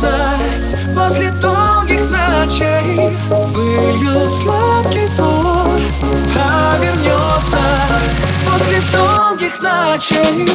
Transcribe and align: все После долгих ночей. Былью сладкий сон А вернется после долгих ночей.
все 0.00 0.08
После 0.94 1.30
долгих 1.32 2.10
ночей. 2.10 3.14
Былью 3.28 4.28
сладкий 4.28 5.06
сон 5.06 5.78
А 6.36 6.78
вернется 6.78 7.58
после 8.46 8.80
долгих 8.92 9.60
ночей. 9.60 10.48